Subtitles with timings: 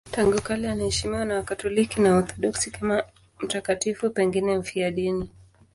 [0.11, 3.03] Tangu kale anaheshimiwa na Wakatoliki na Waorthodoksi kama
[3.39, 5.29] mtakatifu, pengine mfiadini.